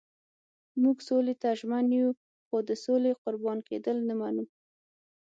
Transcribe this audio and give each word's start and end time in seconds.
موږ 0.81 0.97
سولې 1.09 1.33
ته 1.41 1.49
ژمن 1.59 1.85
یو 1.99 2.09
خو 2.47 2.57
د 2.69 2.71
سولې 2.85 3.11
قربان 3.23 3.59
کېدل 3.69 3.97
نه 4.09 4.15
منو. 4.19 4.45